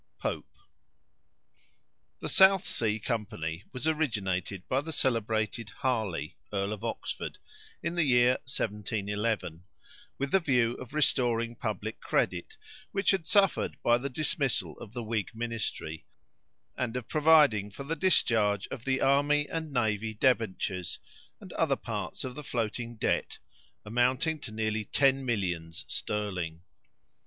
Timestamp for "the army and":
18.85-19.71